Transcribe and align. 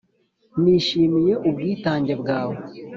nishimiye 0.61 1.33
ubwitange 1.47 2.13
bwawe 2.21 2.57